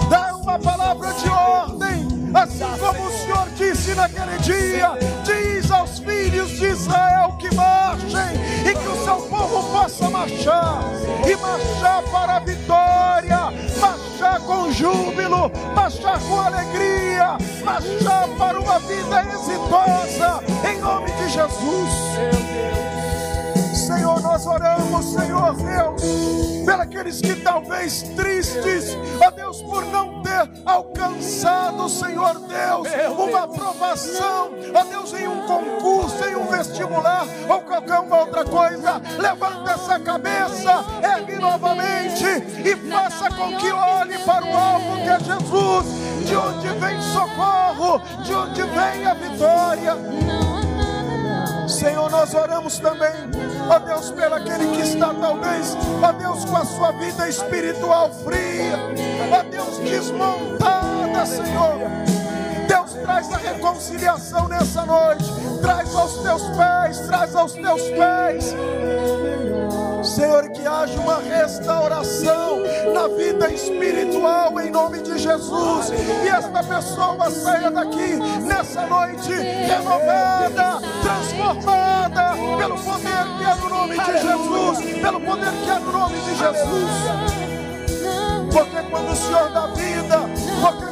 [0.10, 5.61] dá uma palavra de ordem, assim como o Senhor disse naquele dia: diz
[6.04, 8.34] filhos de Israel que marchem
[8.70, 10.84] e que o seu povo possa marchar
[11.28, 13.40] e marchar para a vitória,
[13.80, 22.41] marchar com júbilo, marchar com alegria, marchar para uma vida exitosa, em nome de Jesus.
[24.52, 26.02] Oramos, Senhor Deus,
[27.12, 32.88] pelos que talvez tristes, ó Deus, por não ter alcançado, Senhor Deus,
[33.18, 39.02] uma aprovação, ó Deus, em um concurso, em um vestibular ou qualquer uma outra coisa.
[39.18, 45.20] Levanta essa cabeça, ergue novamente e faça com que olhe para o alvo que é
[45.20, 45.86] Jesus,
[46.26, 50.51] de onde vem socorro, de onde vem a vitória.
[51.72, 53.14] Senhor, nós oramos também,
[53.70, 58.78] ó Deus, pelo aquele que está talvez, ó Deus, com a sua vida espiritual fria,
[59.32, 61.80] ó Deus, desmontada, Senhor.
[62.68, 65.24] Deus traz a reconciliação nessa noite,
[65.62, 68.54] traz aos teus pés, traz aos teus pés.
[70.12, 72.60] Senhor, que haja uma restauração
[72.94, 75.90] na vida espiritual em nome de Jesus.
[75.90, 83.98] E esta pessoa saia daqui nessa noite renovada, transformada pelo poder que é no nome
[83.98, 86.92] de Jesus, pelo poder que é no nome de Jesus.
[88.52, 90.20] Porque quando o Senhor dá vida,
[90.60, 90.91] porque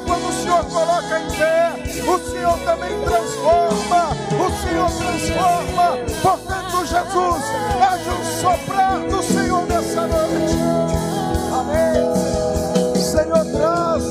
[0.49, 1.73] Senhor coloca em pé,
[2.09, 5.97] o Senhor também transforma, o Senhor transforma.
[6.23, 7.43] Portanto, Jesus,
[7.79, 10.57] haja um soprar do Senhor nessa noite.
[11.53, 12.95] Amém.
[12.95, 14.03] Senhor, traz,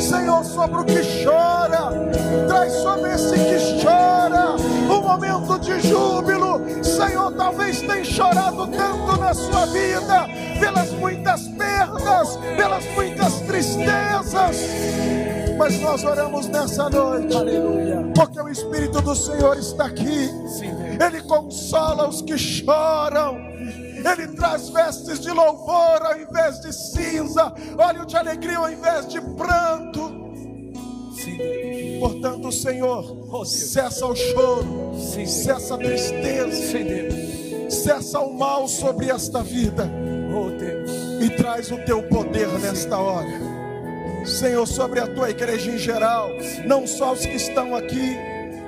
[0.00, 1.90] Senhor, sobre o que chora,
[2.46, 4.54] traz sobre esse que chora
[4.88, 6.60] um momento de júbilo.
[8.18, 10.26] Chorado tanto na sua vida,
[10.58, 14.56] pelas muitas perdas, pelas muitas tristezas.
[15.56, 17.36] Mas nós oramos nessa noite,
[18.16, 20.28] porque o Espírito do Senhor está aqui.
[21.00, 23.38] Ele consola os que choram.
[23.38, 29.20] Ele traz vestes de louvor ao invés de cinza, óleo de alegria ao invés de
[29.20, 30.12] pranto.
[32.00, 37.27] Portanto, Senhor, cessa o choro, cessa a tristeza,
[37.68, 39.88] cessa o mal sobre esta vida.
[41.20, 43.28] E traz o teu poder nesta hora.
[44.24, 46.28] Senhor, sobre a tua igreja em geral,
[46.66, 48.16] não só os que estão aqui,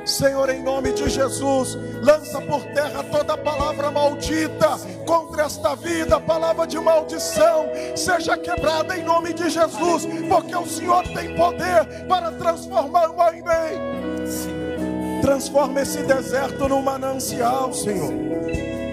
[0.05, 6.67] Senhor, em nome de Jesus, lança por terra toda palavra maldita contra esta vida, palavra
[6.67, 13.11] de maldição, seja quebrada em nome de Jesus, porque o Senhor tem poder para transformar
[13.11, 15.21] o mal em bem.
[15.21, 18.13] Transforma esse deserto num manancial, Senhor.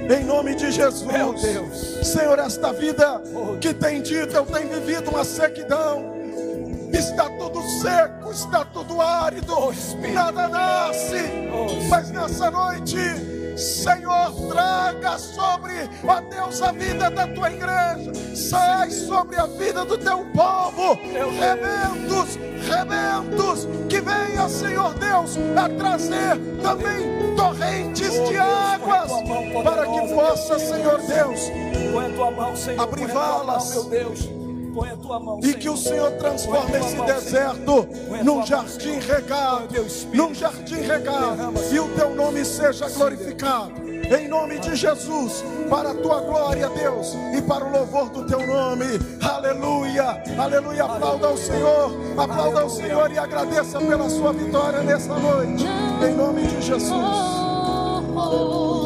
[0.09, 2.07] Em nome de Jesus, Meu Deus.
[2.07, 3.21] Senhor, esta vida
[3.59, 6.15] que tem dito, eu tenho vivido uma sequidão.
[6.93, 9.53] Está tudo seco, está tudo árido,
[10.13, 11.17] nada nasce,
[11.89, 12.97] mas na nessa noite.
[13.57, 19.97] Senhor, traga sobre, ó Deus, a vida da tua igreja, sai sobre a vida do
[19.97, 22.37] teu povo, rebentos,
[22.67, 29.11] rebentos, que venha, Senhor Deus, a trazer também torrentes de águas,
[29.63, 31.51] para que possa, Senhor Deus,
[32.77, 34.46] abrir valas, meu Deus
[35.19, 37.87] mão, e que o Senhor transforme esse deserto
[38.23, 43.87] num jardim regado, num jardim regado, e o teu nome seja glorificado.
[43.87, 48.45] Em nome de Jesus, para a tua glória, Deus, e para o louvor do teu
[48.45, 48.85] nome.
[49.21, 50.85] Aleluia, aleluia.
[50.85, 55.65] Aplauda ao Senhor, aplauda ao Senhor e agradeça pela sua vitória nessa noite.
[56.07, 56.93] Em nome de Jesus.
[58.15, 58.77] Aleluia.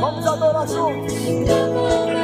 [0.00, 2.19] Vamos adorar juntos.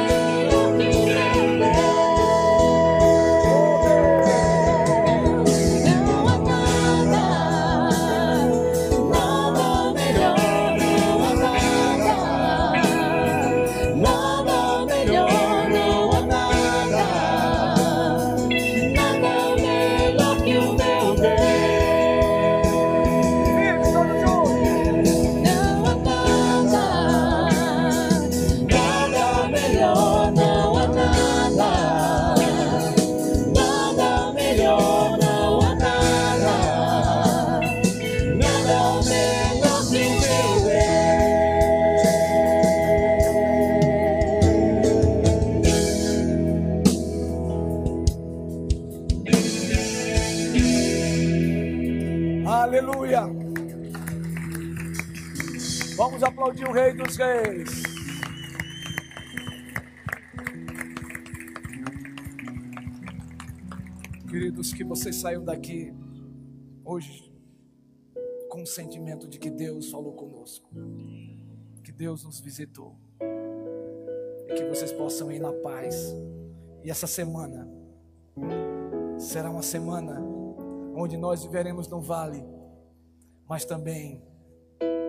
[56.67, 57.83] O Rei dos Reis.
[64.29, 65.93] Queridos, que vocês saiam daqui
[66.83, 67.33] hoje
[68.49, 70.69] com o sentimento de que Deus falou conosco,
[71.83, 72.97] que Deus nos visitou,
[74.49, 76.13] e que vocês possam ir na paz.
[76.83, 77.65] E essa semana
[79.17, 80.21] será uma semana
[80.93, 82.43] onde nós viveremos no vale,
[83.47, 84.21] mas também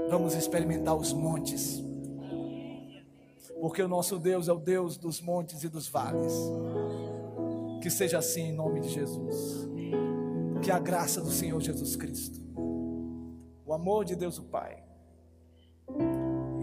[0.09, 1.83] vamos experimentar os montes.
[3.61, 6.33] Porque o nosso Deus é o Deus dos montes e dos vales.
[7.83, 9.69] Que seja assim em nome de Jesus.
[10.63, 12.41] Que a graça do Senhor Jesus Cristo,
[13.65, 14.83] o amor de Deus o Pai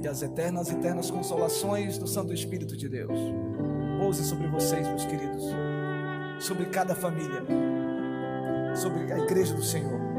[0.02, 3.18] e as eternas, eternas consolações do Santo Espírito de Deus
[4.00, 5.44] pouse sobre vocês, meus queridos,
[6.40, 7.44] sobre cada família,
[8.76, 10.15] sobre a igreja do Senhor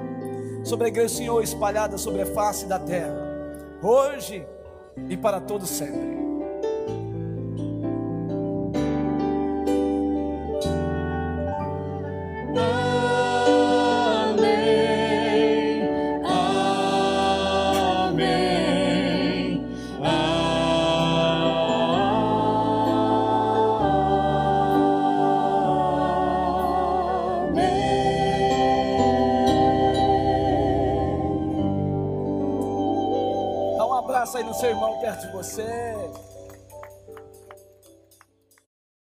[0.66, 3.14] sobre a igreja do Senhor espalhada sobre a face da terra,
[3.80, 4.44] hoje
[5.08, 6.25] e para todo sempre.